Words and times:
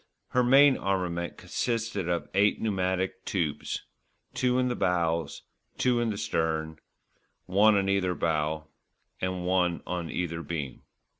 Her 0.29 0.41
main 0.43 0.77
armament 0.77 1.37
consisted 1.37 2.09
of 2.09 2.27
eight 2.33 2.59
pneumatic 2.59 3.23
tubes, 3.23 3.83
two 4.33 4.57
in 4.57 4.67
the 4.67 4.75
bows, 4.75 5.43
two 5.77 5.99
in 5.99 6.09
the 6.09 6.17
stern, 6.17 6.79
one 7.45 7.75
on 7.77 7.87
either 7.87 8.15
bow 8.15 8.65
and 9.21 9.45
one 9.45 9.83
on 9.85 10.09
either 10.09 10.41
beam. 10.41 10.81